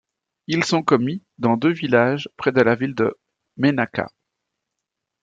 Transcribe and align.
Ils 0.47 0.63
sont 0.65 0.81
commis 0.81 1.21
dans 1.37 1.57
deux 1.57 1.71
villages 1.73 2.27
près 2.35 2.51
de 2.51 2.61
la 2.61 2.73
ville 2.73 2.95
de 2.95 3.15
Ménaka. 3.55 4.09